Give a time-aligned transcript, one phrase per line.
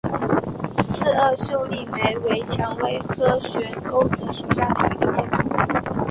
[0.87, 5.95] 刺萼秀丽莓为蔷薇科悬钩子属下的一个变种。